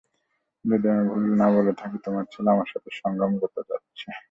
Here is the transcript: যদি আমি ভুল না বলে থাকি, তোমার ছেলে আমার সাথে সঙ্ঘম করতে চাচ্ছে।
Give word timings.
যদি 0.65 0.87
আমি 0.93 1.03
ভুল 1.11 1.23
না 1.35 1.47
বলে 1.55 1.73
থাকি, 1.81 1.97
তোমার 2.05 2.25
ছেলে 2.33 2.49
আমার 2.51 2.67
সাথে 2.73 2.89
সঙ্ঘম 2.99 3.31
করতে 3.41 3.61
চাচ্ছে। 3.69 4.07